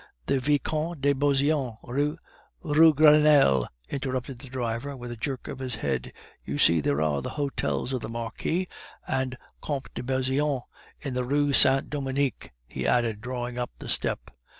[0.25, 2.17] "The Vicomte de Beauseant, Rue"
[2.67, 6.11] "De Grenelle," interrupted the driver, with a jerk of his head.
[6.43, 8.67] "You see, there are the hotels of the Marquis
[9.07, 10.63] and Comte de Beauseant
[11.01, 14.31] in the Rue Saint Dominique," he added, drawing up the step.